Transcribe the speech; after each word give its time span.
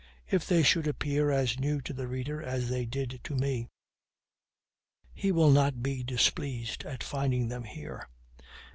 If 0.31 0.47
they 0.47 0.63
should 0.63 0.87
appear 0.87 1.29
as 1.29 1.59
new 1.59 1.79
to 1.81 1.93
the 1.93 2.07
reader 2.07 2.41
as 2.41 2.69
they 2.69 2.85
did 2.87 3.19
to 3.23 3.35
me, 3.35 3.67
he 5.13 5.31
will 5.31 5.51
not 5.51 5.83
be 5.83 6.01
displeased 6.01 6.83
at 6.85 7.03
finding 7.03 7.49
them 7.49 7.65
here. 7.65 8.07